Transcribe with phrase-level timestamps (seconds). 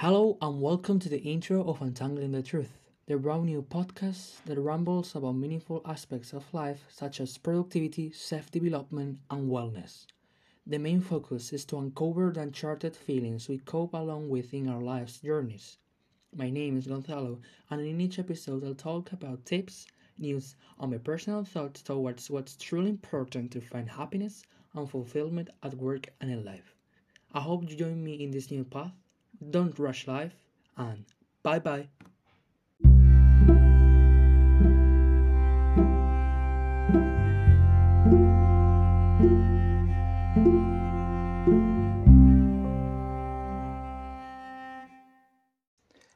[0.00, 4.60] Hello and welcome to the intro of Untangling the Truth, the brand new podcast that
[4.60, 10.06] rambles about meaningful aspects of life such as productivity, self development, and wellness.
[10.64, 14.80] The main focus is to uncover the uncharted feelings we cope along with in our
[14.80, 15.78] life's journeys.
[16.32, 19.84] My name is Gonzalo, and in each episode I'll talk about tips,
[20.16, 24.44] news, and my personal thoughts towards what's truly important to find happiness
[24.74, 26.76] and fulfillment at work and in life.
[27.32, 28.92] I hope you join me in this new path
[29.50, 30.34] don't rush life,
[30.76, 31.04] and
[31.42, 31.88] bye bye.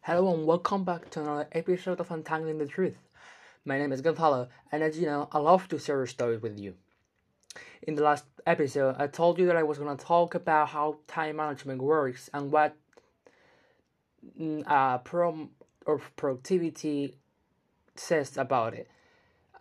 [0.03, 2.97] Hello and welcome back to another episode of Untangling the Truth.
[3.65, 6.75] My name is Gonzalo, and as you know, I love to share stories with you.
[7.83, 10.99] In the last episode, I told you that I was going to talk about how
[11.07, 12.77] time management works and what
[14.67, 15.49] uh, pro
[15.87, 17.17] or productivity
[17.97, 18.89] says about it.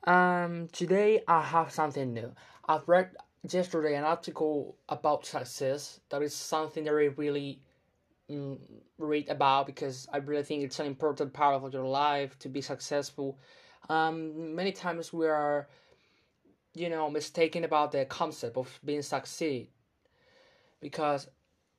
[0.05, 2.31] Um, today I have something new.
[2.67, 3.11] I've read
[3.47, 5.99] yesterday an article about success.
[6.09, 7.61] That is something that I really
[8.29, 8.57] mm,
[8.97, 12.61] read about because I really think it's an important part of your life to be
[12.61, 13.39] successful.
[13.89, 15.67] Um, many times we are,
[16.73, 19.69] you know, mistaken about the concept of being succeed
[20.79, 21.27] because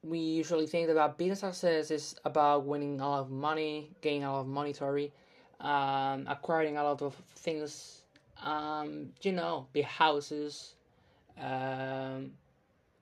[0.03, 4.33] we usually think about business success is about winning a lot of money, gaining a
[4.33, 5.13] lot of monetary,
[5.61, 8.03] um, acquiring a lot of things,
[8.43, 10.75] um, you know, big houses,
[11.41, 12.33] um,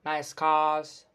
[0.04, 1.06] nice cars.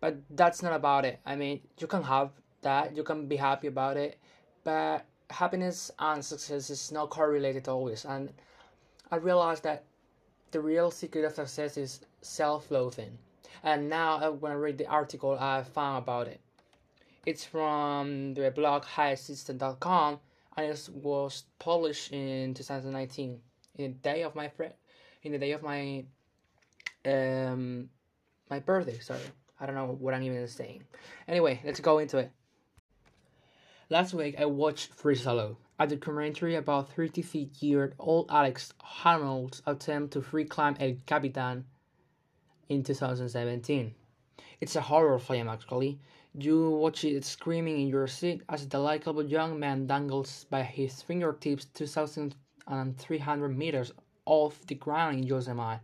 [0.00, 1.20] But that's not about it.
[1.24, 2.30] I mean, you can have
[2.62, 4.18] that, you can be happy about it,
[4.64, 8.04] but happiness and success is not correlated always.
[8.04, 8.32] And
[9.10, 9.84] I realized that
[10.50, 13.18] the real secret of success is self loathing
[13.62, 16.40] and now uh, when I read the article I found about it.
[17.26, 20.20] It's from the blog highexistence.com
[20.56, 23.40] and it was published in 2019
[23.76, 24.72] in the day of my friend
[25.22, 26.04] in the day of my
[27.04, 27.88] um
[28.48, 29.20] my birthday sorry.
[29.58, 30.84] I don't know what i'm even saying.
[31.28, 32.30] Anyway let's go into it.
[33.88, 40.12] Last week i watched free solo a documentary about 33 year old alex honnold's attempt
[40.12, 41.64] to free climb el capitan
[42.70, 43.94] in 2017.
[44.60, 45.98] It's a horror film actually.
[46.32, 51.02] You watch it screaming in your seat as the likable young man dangles by his
[51.02, 53.92] fingertips 2,300 meters
[54.24, 55.82] off the ground in Yosemite.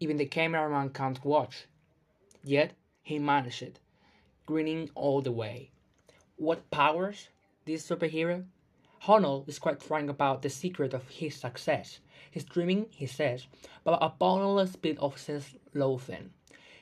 [0.00, 1.66] Even the cameraman can't watch.
[2.42, 3.78] Yet, he managed it,
[4.44, 5.70] grinning all the way.
[6.36, 7.28] What powers
[7.64, 8.44] this superhero?
[9.04, 12.00] Honnold is quite frank about the secret of his success.
[12.30, 13.46] He's dreaming, he says,
[13.84, 16.30] but a bottomless bit of self-loathing.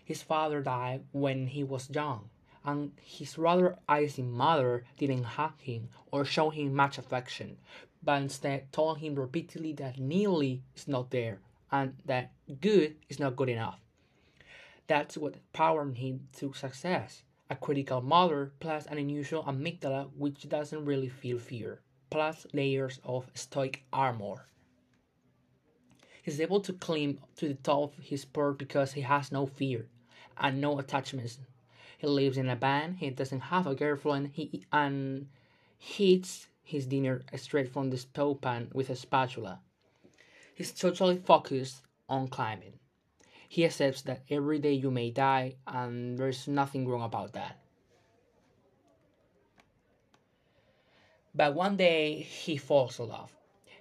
[0.04, 2.30] His father died when he was young,
[2.64, 7.58] and his rather icy mother didn't hug him or show him much affection,
[8.02, 11.40] but instead told him repeatedly that nearly is not there
[11.72, 13.80] and that good is not good enough.
[14.86, 17.24] That's what powered him to success.
[17.50, 21.80] A critical mother plus an unusual amygdala which doesn't really feel fear,
[22.10, 24.46] plus layers of stoic armor.
[26.26, 29.86] He's able to climb to the top of his bird because he has no fear
[30.36, 31.38] and no attachments.
[31.98, 32.94] He lives in a van.
[32.94, 34.30] He doesn't have a girlfriend.
[34.32, 35.28] He and
[35.78, 39.60] he eats his dinner straight from the stove pan with a spatula.
[40.52, 42.80] He's totally focused on climbing.
[43.48, 47.56] He accepts that every day you may die, and there's nothing wrong about that.
[51.32, 53.35] But one day he falls in love.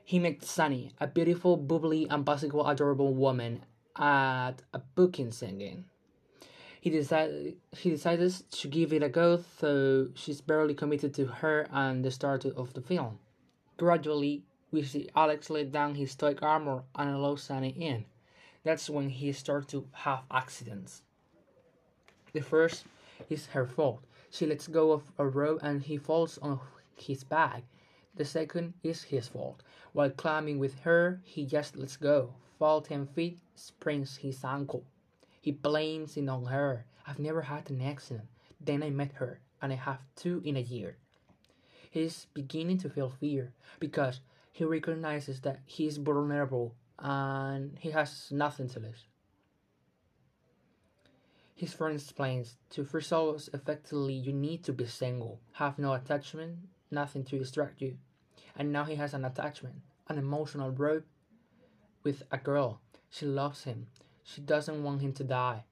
[0.08, 3.64] He met Sanni, a beautiful, bubbly, and basically adorable woman,
[3.96, 5.86] at a booking singing.
[6.80, 11.68] He decided he decides to give it a go, though she's barely committed to her
[11.72, 13.18] and the start of the film.
[13.78, 18.06] Gradually, we see Alex lay down his stoic armor and allow Sanni in.
[18.64, 21.02] That's when he starts to have accidents.
[22.34, 22.86] The first
[23.28, 24.04] is her fault.
[24.30, 26.60] She lets go of a rope and he falls on
[26.96, 27.64] his back.
[28.16, 29.62] The second is his fault.
[29.92, 34.86] While climbing with her, he just lets go, falls 10 feet, sprains his ankle.
[35.42, 36.86] He blames it on her.
[37.06, 38.28] I've never had an accident.
[38.60, 40.98] Then I met her, and I have two in a year.
[41.92, 44.22] He's beginning to feel fear because
[44.52, 49.06] he recognizes that he's vulnerable and he has nothing to lose.
[51.56, 56.58] His friend explains to free solos effectively you need to be single, have no attachment,
[56.96, 57.98] nothing to distract you.
[58.58, 59.76] And now he has an attachment,
[60.08, 61.06] an emotional rope
[62.04, 62.82] with a girl.
[63.12, 63.86] She loves him.
[64.24, 65.66] She doesn't want him to die.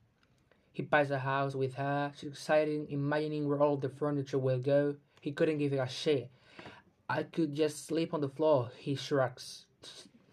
[0.71, 2.11] He buys a house with her.
[2.15, 4.95] She's excited, imagining where all the furniture will go.
[5.21, 6.29] He couldn't give a shit.
[7.09, 9.65] I could just sleep on the floor, he shrugs.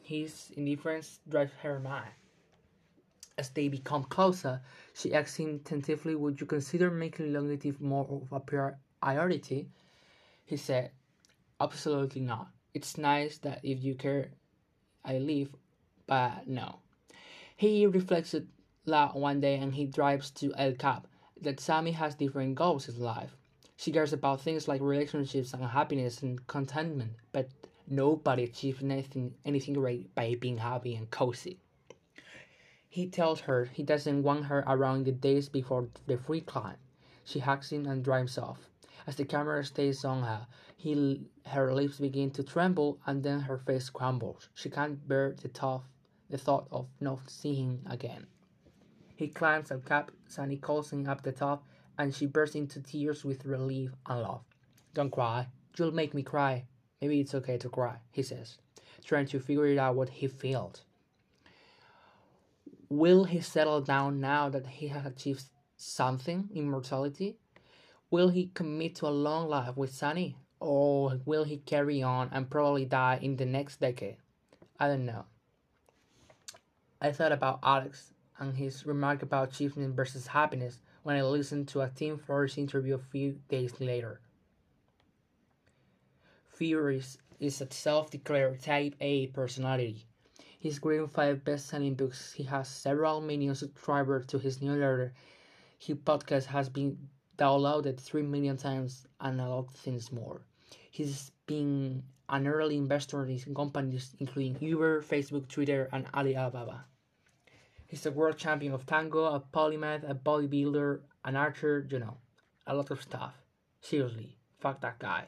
[0.03, 2.09] His indifference drives her mad.
[3.37, 4.61] As they become closer,
[4.95, 9.69] she asks him tentatively, Would you consider making longevity more of a priority?
[10.45, 10.91] He said,
[11.61, 12.49] Absolutely not.
[12.73, 14.31] It's nice that if you care,
[15.05, 15.55] I leave,
[16.07, 16.81] but no.
[17.57, 18.35] He reflects
[18.87, 21.07] loud one day and he drives to El Cap
[21.41, 23.37] that Sanni has different goals in life.
[23.77, 27.49] She cares about things like relationships and happiness and contentment, but
[27.87, 31.59] nobody achieves anything, anything great by being happy and cozy.
[32.89, 36.77] He tells her he doesn't want her around the days before the free climb.
[37.25, 38.69] She hugs him and drives off.
[39.07, 43.59] As the camera stays on her, he, her lips begin to tremble and then her
[43.59, 44.49] face crumbles.
[44.55, 45.85] She can't bear the thought,
[46.29, 48.27] the thought of not seeing him again.
[49.17, 51.67] He climbs a cap, Sanni calls him up the top,
[51.99, 54.43] and she bursts into tears with relief and love.
[54.95, 55.47] Don't cry.
[55.77, 56.65] You'll make me cry.
[57.01, 58.59] Maybe it's okay to cry, he says,
[59.05, 60.85] trying to figure out what he feels.
[62.89, 65.45] Will he settle down now that he has achieved
[65.77, 67.37] something, immortality?
[68.11, 70.37] Will he commit to a long life with Sanni?
[70.59, 74.17] Or will he carry on and probably die in the next decade?
[74.79, 75.25] I don't know.
[77.01, 81.81] I thought about Alex and his remark about achievement versus happiness when I listened to
[81.81, 84.21] a Tim Ferriss interview a few days later.
[86.49, 90.05] Ferriss is a self-declared type A personality.
[90.59, 92.33] He's written five best-selling books.
[92.33, 95.15] He has several million subscribers to his newsletter.
[95.79, 96.99] His podcast has been
[97.41, 100.43] downloaded three million times and a lot of things more.
[100.91, 106.85] He's been an early investor in companies including Uber, Facebook, Twitter, and Alibaba.
[107.87, 112.19] He's a world champion of tango, a polymath, a bodybuilder, an archer, you know,
[112.67, 113.35] a lot of stuff.
[113.81, 115.25] Seriously, fuck that guy.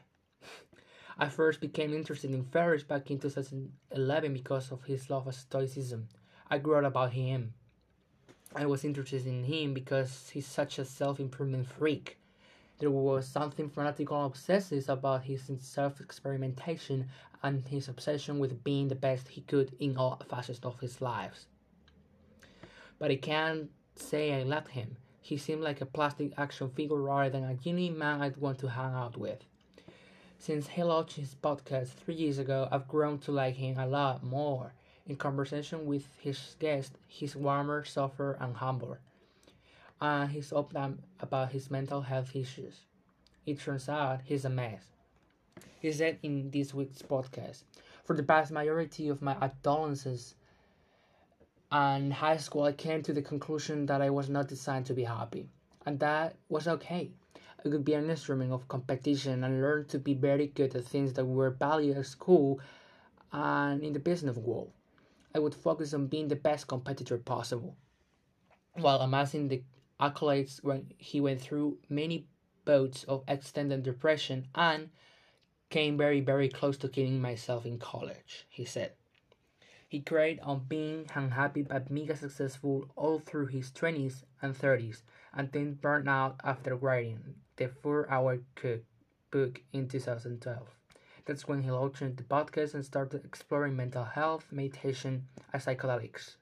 [1.17, 6.07] I first became interested in Ferriss back in 2011 because of his love of Stoicism.
[6.49, 7.53] I grew up about him.
[8.55, 12.17] I was interested in him because he's such a self improvement freak.
[12.79, 17.09] There was something fanatical obsessive about his self experimentation
[17.41, 21.47] and his obsession with being the best he could in all facets of his lives.
[22.99, 24.97] but I can't say I liked him.
[25.21, 28.69] He seemed like a plastic action figure rather than a genuine man I'd want to
[28.69, 29.43] hang out with.
[30.39, 34.23] Since he launched his podcast three years ago, I've grown to like him a lot
[34.23, 34.73] more.
[35.05, 38.99] In conversation with his guest, he's warmer, softer, and humbler.
[39.99, 42.85] And he's open about his mental health issues.
[43.45, 44.85] It turns out he's a mess.
[45.81, 47.63] He said in this week's podcast,
[48.05, 50.35] For the vast majority of my adolescence,
[51.69, 55.03] and high school, I came to the conclusion that I was not designed to be
[55.03, 55.49] happy,
[55.85, 57.11] and that was okay.
[57.59, 61.11] I could be an instrument of competition and learn to be very good at things
[61.13, 62.61] that were valued at school
[63.33, 64.71] and in the business world.
[65.35, 67.75] I would focus on being the best competitor possible,
[68.75, 69.63] while amassing the
[69.99, 72.27] accolades when he went through many
[72.65, 74.89] bouts of extended depression and
[75.69, 78.93] came very, very close to killing myself in college, he said.
[79.89, 85.01] He carried on being unhappy but mega successful all through his 20s and 30s,
[85.33, 88.83] and then burned out after writing the 4 Hour Cook
[89.31, 90.67] book in 2012.
[91.25, 96.35] That's when he launched the podcast and started exploring mental health, meditation, and psychedelics.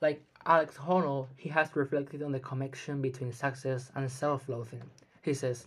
[0.00, 4.82] Like Alex Honnold, he has reflected on the connection between success and self loathing.
[5.22, 5.66] He says,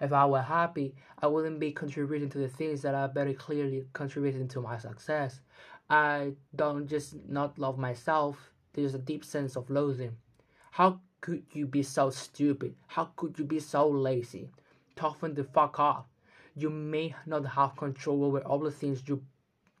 [0.00, 3.86] If I were happy, I wouldn't be contributing to the things that are very clearly
[3.92, 5.40] contributing to my success.
[5.88, 10.16] I don't just not love myself, there's a deep sense of loathing.
[10.72, 12.74] How could you be so stupid?
[12.88, 14.50] How could you be so lazy?
[14.94, 16.06] Toughen the fuck up.
[16.58, 19.22] You may not have control over all the things you,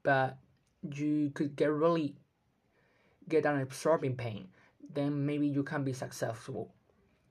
[0.02, 0.36] but
[0.82, 2.16] you could get really
[3.30, 4.48] get an absorbing pain.
[4.92, 6.74] Then maybe you can be successful.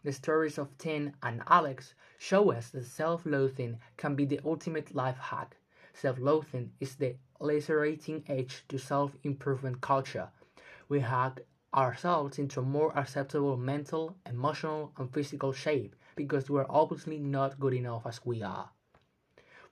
[0.04, 5.18] The stories of Tim and Alex show us that self-loathing can be the ultimate life
[5.20, 5.58] hack.
[5.94, 10.30] Self-loathing is the lacerating edge to self-improvement culture.
[10.90, 11.42] We hack
[11.74, 17.74] ourselves into a more acceptable mental, emotional, and physical shape because we're obviously not good
[17.74, 18.70] enough as we are.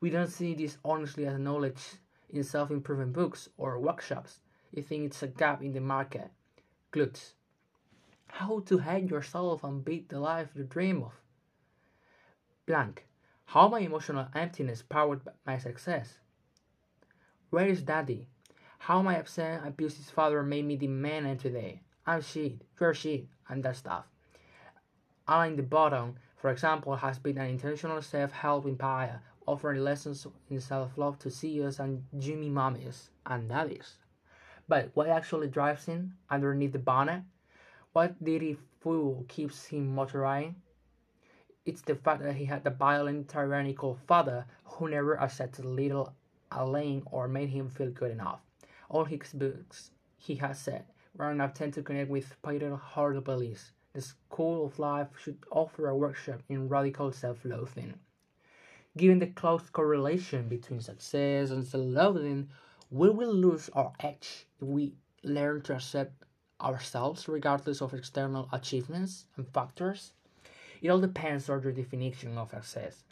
[0.04, 1.82] We don't see this honestly as knowledge
[2.30, 4.40] in self-improvement books or workshops.
[4.74, 6.30] You think it's a gap in the market.
[6.92, 7.36] Glutes.
[8.28, 11.14] How to hate yourself and beat the life you dream of.
[12.66, 13.06] Blank.
[13.46, 16.18] How my emotional emptiness powered my success.
[17.50, 18.28] Where is daddy?
[18.80, 21.80] How my upset abusive father made me the man I am today.
[22.06, 24.04] I'm shit, you're shit, and that stuff.
[25.30, 31.20] Alain de Botton, for example, has been an intentional self-help empire, offering lessons in self-love
[31.20, 33.98] to CEOs and Jimmy mummies and daddies.
[34.68, 37.24] But what actually drives him underneath the bonnet?
[37.94, 40.56] What dirty fuel keeps him motoring?
[41.66, 46.14] It's the fact that he had a violent, tyrannical father who never accepted little
[46.52, 48.42] Alain or made him feel good enough.
[48.90, 50.86] All his books, he has said,
[51.16, 55.88] were an attempt to connect with Peter hard beliefs the School of Life should offer
[55.88, 57.94] a workshop in radical self loathing.
[58.96, 62.50] Given the close correlation between success and self loathing,
[62.92, 66.24] we will lose our edge if we learn to accept
[66.62, 70.14] ourselves regardless of external achievements and factors?
[70.82, 73.04] It all depends on your definition of success.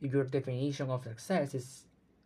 [0.00, 1.84] If your definition of success is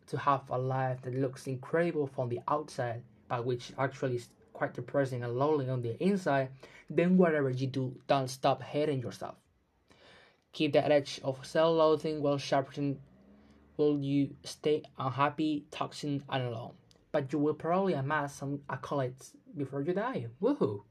[0.08, 4.74] to have a life that looks incredible from the outside, but which actually is quite
[4.74, 6.50] depressing and lonely on the inside,
[6.90, 9.36] then whatever you do, don't stop hating yourself.
[10.52, 12.98] Keep that edge of self-loathing well sharpened
[13.76, 16.74] will you stay unhappy, toxic, and alone.
[17.12, 20.26] But you will probably amass some accolades before you die.
[20.40, 20.84] Woohoo!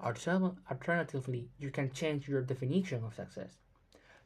[0.00, 3.56] Alternatively, you can change your definition of success.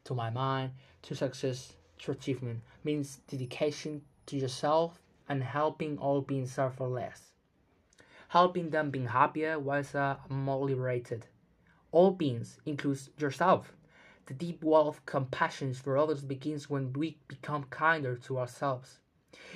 [0.05, 6.53] To my mind, to success, to achievement means dedication to yourself and helping all beings
[6.53, 7.33] suffer less
[8.29, 11.27] helping them being happier, wiser, more liberated.
[11.93, 13.76] All beings includes yourself.
[14.27, 18.99] The deep well of compassion for others begins when we become kinder to ourselves.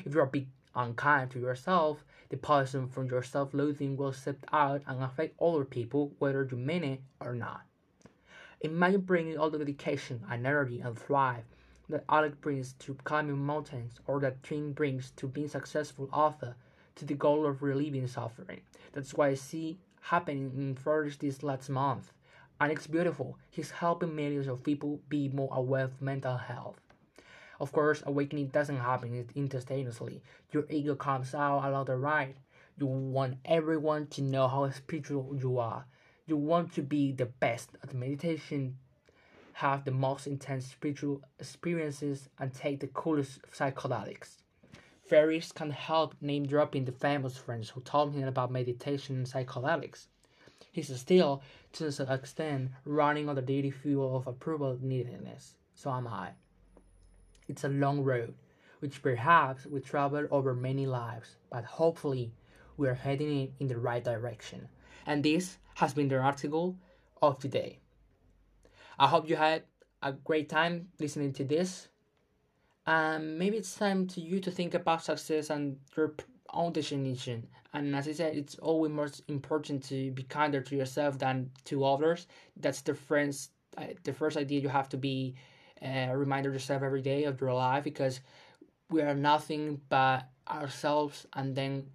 [0.05, 0.31] If you are
[0.75, 6.13] unkind to yourself, the poison from your self-loathing will seep out and affect other people
[6.19, 7.63] whether you mean it or not.
[8.61, 11.45] Imagine bringing all the dedication and energy and thrive
[11.89, 16.55] that Alec brings to climbing mountains or that Tim brings to being a successful author
[16.95, 18.61] to the goal of relieving suffering.
[18.93, 22.13] That's why I see happening in Flourish this last month.
[22.61, 23.39] And it's beautiful.
[23.51, 26.79] He's helping millions of people be more aware of mental health.
[27.59, 30.23] Of course, awakening doesn't happen instantaneously.
[30.53, 32.37] Your ego comes out along the ride.
[32.77, 35.87] You want everyone to know how spiritual you are.
[36.27, 38.77] You want to be the best at meditation,
[39.55, 44.37] have the most intense spiritual experiences, and take the coolest psychedelics.
[45.03, 50.07] Ferriss can help name dropping the famous friends who told him about meditation and psychedelics.
[50.71, 51.43] He's still,
[51.75, 55.55] to some extent, running on the daily fuel of approval neediness.
[55.75, 56.31] So am I.
[57.49, 58.35] It's a long road,
[58.79, 62.33] which perhaps we travel over many lives, but hopefully
[62.77, 64.69] we are heading in the right direction.
[65.07, 66.77] And this has been the article
[67.21, 67.81] of today.
[68.99, 69.65] I hope you had
[70.03, 71.89] a great time listening to this
[72.87, 76.15] um, maybe it's time to you to think about success and your
[76.53, 77.47] own definition.
[77.73, 81.85] And as I said, it's always more important to be kinder to yourself than to
[81.85, 82.27] others.
[82.57, 85.35] That's the first, uh, the first idea you have to be
[85.83, 88.21] uh, reminder yourself every day of your life because
[88.91, 91.87] we are nothing but ourselves and then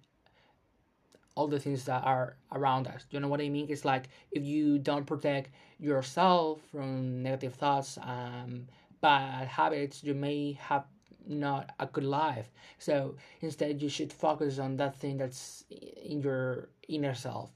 [1.34, 3.04] all the things that are around us.
[3.10, 3.66] You know what I mean?
[3.68, 8.66] It's like if you don't protect yourself from negative thoughts, um,
[9.02, 10.84] bad habits, you may have
[11.26, 12.50] not a good life.
[12.78, 17.50] So instead, you should focus on that thing that's in your inner self.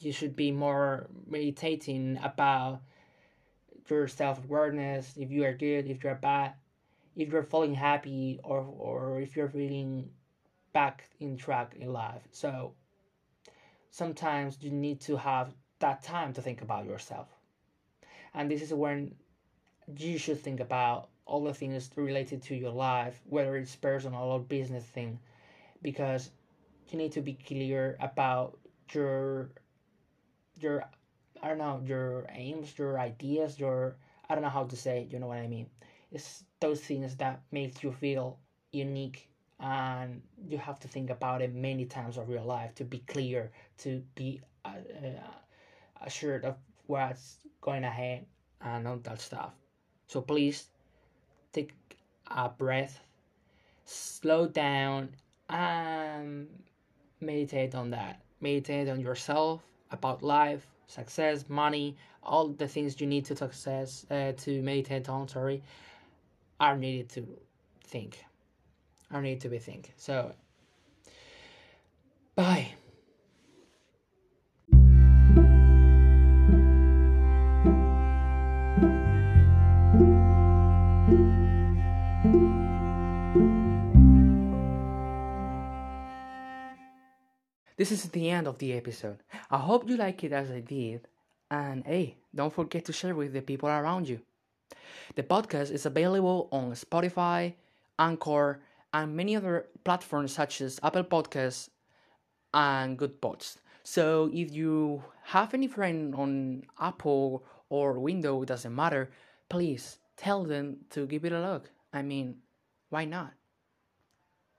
[0.00, 2.80] You should be more meditating about
[3.88, 5.16] your self awareness.
[5.16, 6.54] If you are good, if you're bad,
[7.16, 10.10] if you're feeling happy, or or if you're feeling
[10.72, 12.22] back in track in life.
[12.30, 12.74] So
[13.90, 17.28] sometimes you need to have that time to think about yourself,
[18.34, 19.14] and this is when
[19.96, 24.40] you should think about all the things related to your life, whether it's personal or
[24.40, 25.18] business thing,
[25.80, 26.30] because
[26.90, 28.58] you need to be clear about
[28.92, 29.50] your
[30.60, 30.84] your
[31.42, 33.96] I don't know your aims, your ideas, your
[34.28, 35.66] I don't know how to say it, you know what I mean.
[36.10, 38.38] It's those things that makes you feel
[38.72, 39.28] unique
[39.60, 43.52] and you have to think about it many times of your life to be clear,
[43.78, 44.70] to be uh,
[45.04, 46.56] uh, assured of
[46.86, 48.26] what's going ahead
[48.60, 49.52] and all that stuff.
[50.08, 50.66] So please
[51.52, 51.72] take
[52.28, 53.00] a breath,
[53.84, 55.10] slow down,
[55.48, 56.48] and
[57.20, 58.20] meditate on that.
[58.40, 64.32] Meditate on yourself, about life, success, money, all the things you need to success uh,
[64.38, 65.28] to meditate on.
[65.28, 65.62] Sorry,
[66.58, 67.26] are needed to
[67.84, 68.24] think,
[69.10, 69.92] are needed to be think.
[69.96, 70.32] So,
[72.34, 72.74] bye.
[87.80, 89.22] This is the end of the episode.
[89.50, 91.08] I hope you like it as I did.
[91.50, 94.20] And hey, don't forget to share with the people around you.
[95.14, 97.54] The podcast is available on Spotify,
[97.98, 98.60] Anchor,
[98.92, 101.70] and many other platforms such as Apple Podcasts
[102.52, 103.56] and Goodpods.
[103.82, 109.10] So if you have any friend on Apple or Windows, doesn't matter,
[109.48, 111.70] please tell them to give it a look.
[111.94, 112.42] I mean,
[112.90, 113.32] why not?